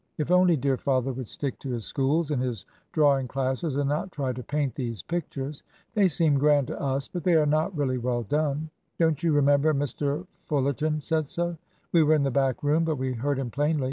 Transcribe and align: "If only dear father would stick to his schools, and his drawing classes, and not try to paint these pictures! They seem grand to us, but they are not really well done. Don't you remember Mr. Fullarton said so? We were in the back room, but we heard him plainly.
"If 0.17 0.31
only 0.31 0.57
dear 0.57 0.77
father 0.77 1.13
would 1.13 1.27
stick 1.27 1.59
to 1.59 1.69
his 1.69 1.85
schools, 1.85 2.31
and 2.31 2.41
his 2.41 2.65
drawing 2.91 3.27
classes, 3.27 3.75
and 3.75 3.87
not 3.87 4.11
try 4.11 4.33
to 4.33 4.41
paint 4.41 4.73
these 4.73 5.03
pictures! 5.03 5.61
They 5.93 6.07
seem 6.07 6.39
grand 6.39 6.65
to 6.69 6.81
us, 6.81 7.07
but 7.07 7.23
they 7.23 7.35
are 7.35 7.45
not 7.45 7.77
really 7.77 7.99
well 7.99 8.23
done. 8.23 8.71
Don't 8.97 9.21
you 9.21 9.31
remember 9.31 9.75
Mr. 9.75 10.25
Fullarton 10.49 11.01
said 11.03 11.27
so? 11.29 11.55
We 11.91 12.01
were 12.01 12.15
in 12.15 12.23
the 12.23 12.31
back 12.31 12.63
room, 12.63 12.83
but 12.83 12.95
we 12.95 13.13
heard 13.13 13.37
him 13.37 13.51
plainly. 13.51 13.79